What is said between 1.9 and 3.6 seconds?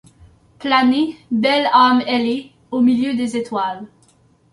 ailée, au milieu des